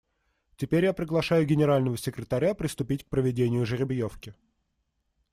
Теперь 0.57 0.85
я 0.85 0.93
приглашаю 0.93 1.45
Генерального 1.45 1.95
секретаря 1.95 2.55
приступить 2.55 3.03
к 3.03 3.09
проведению 3.09 3.67
жеребьевки. 3.67 4.33